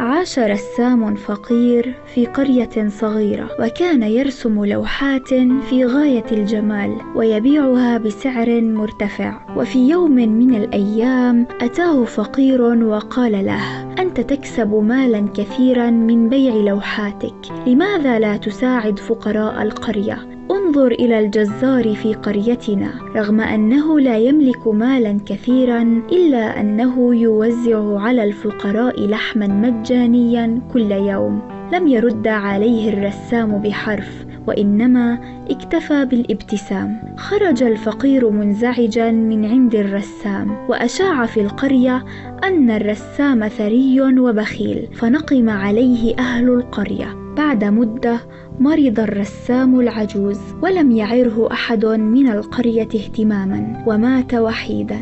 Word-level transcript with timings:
عاش 0.00 0.38
رسام 0.38 1.14
فقير 1.14 1.94
في 2.14 2.26
قرية 2.26 2.88
صغيرة 2.88 3.48
وكان 3.60 4.02
يرسم 4.02 4.64
لوحات 4.64 5.28
في 5.68 5.84
غاية 5.84 6.24
الجمال 6.32 6.96
ويبيعها 7.14 7.98
بسعر 7.98 8.60
مرتفع. 8.60 9.56
وفي 9.56 9.88
يوم 9.88 10.10
من 10.10 10.54
الأيام 10.54 11.46
أتاه 11.60 12.04
فقير 12.04 12.62
وقال 12.62 13.32
له 13.32 13.92
أنت 13.98 14.20
تكسب 14.20 14.74
مالا 14.74 15.28
كثيرا 15.34 15.90
من 15.90 16.28
بيع 16.28 16.54
لوحاتك 16.54 17.66
لماذا 17.66 18.18
لا 18.18 18.36
تساعد 18.36 18.98
فقراء 18.98 19.62
القرية؟ 19.62 20.30
انظر 20.70 20.92
إلى 20.92 21.18
الجزار 21.18 21.94
في 21.94 22.14
قريتنا 22.14 22.90
رغم 23.16 23.40
أنه 23.40 24.00
لا 24.00 24.18
يملك 24.18 24.68
مالا 24.68 25.18
كثيرا 25.26 25.82
إلا 26.12 26.60
أنه 26.60 27.14
يوزع 27.14 28.00
على 28.00 28.24
الفقراء 28.24 29.06
لحما 29.06 29.46
مجانيا 29.46 30.60
كل 30.72 30.92
يوم. 30.92 31.40
لم 31.72 31.88
يرد 31.88 32.28
عليه 32.28 32.92
الرسام 32.92 33.62
بحرف. 33.62 34.29
وإنما 34.46 35.18
اكتفى 35.50 36.04
بالابتسام. 36.04 37.14
خرج 37.16 37.62
الفقير 37.62 38.30
منزعجا 38.30 39.10
من 39.10 39.44
عند 39.44 39.74
الرسام 39.74 40.68
وأشاع 40.68 41.26
في 41.26 41.40
القرية 41.40 42.04
أن 42.44 42.70
الرسام 42.70 43.48
ثري 43.48 44.00
وبخيل 44.00 44.88
فنقم 44.94 45.50
عليه 45.50 46.18
أهل 46.18 46.48
القرية. 46.48 47.16
بعد 47.36 47.64
مدة 47.64 48.20
مرض 48.60 49.00
الرسام 49.00 49.80
العجوز 49.80 50.38
ولم 50.62 50.90
يعره 50.90 51.52
أحد 51.52 51.84
من 51.86 52.28
القرية 52.28 52.88
اهتماما 52.94 53.84
ومات 53.86 54.34
وحيدا. 54.34 55.00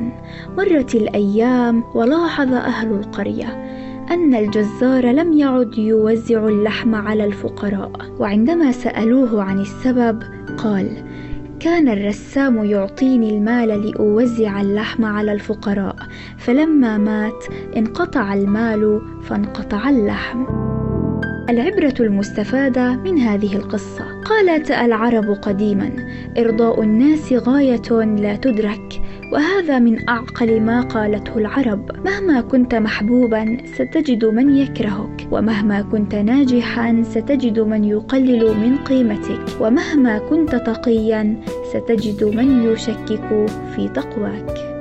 مرت 0.59 0.95
الأيام 0.95 1.84
ولاحظ 1.95 2.55
أهل 2.55 2.93
القرية 2.93 3.68
أن 4.11 4.35
الجزار 4.35 5.07
لم 5.07 5.33
يعد 5.33 5.79
يوزع 5.79 6.46
اللحم 6.49 6.95
على 6.95 7.24
الفقراء. 7.24 7.91
وعندما 8.19 8.73
سألوه 8.73 9.43
عن 9.43 9.60
السبب 9.60 10.23
قال 10.59 10.91
كان 11.60 11.88
الرسام 11.88 12.65
يعطيني 12.65 13.30
المال 13.30 13.69
لأوزع 13.69 14.60
اللحم 14.60 15.05
على 15.05 15.32
الفقراء 15.32 15.97
فلما 16.38 16.99
مات 16.99 17.45
انقطع 17.77 18.35
المال 18.35 19.01
فانقطع 19.23 19.91
اللحم. 19.91 20.45
العبرة 21.51 21.95
المستفادة 22.01 22.97
من 22.97 23.19
هذه 23.19 23.57
القصة. 23.57 24.04
قالت 24.25 24.71
العرب 24.71 25.30
قديما 25.43 25.91
إرضاء 26.38 26.82
الناس 26.82 27.32
غاية 27.32 28.04
لا 28.04 28.37
تدرك 28.37 29.01
وهذا 29.32 29.79
من 29.79 30.09
أعقل 30.09 30.60
ما 30.60 30.80
قالته 30.80 31.38
العرب. 31.38 31.90
مهما 32.04 32.40
كنت 32.40 32.74
محبوبا 32.74 33.57
ستجد 33.74 34.24
من 34.24 34.57
يكرهك. 34.57 35.29
ومهما 35.30 35.82
كنت 35.82 36.15
ناجحا 36.15 37.02
ستجد 37.02 37.60
من 37.60 37.85
يقلل 37.85 38.57
من 38.57 38.76
قيمتك. 38.76 39.60
ومهما 39.60 40.18
كنت 40.18 40.54
تقيا 40.54 41.43
ستجد 41.73 42.24
من 42.24 42.73
يشكك 42.73 43.46
في 43.76 43.88
تقواك. 43.88 44.77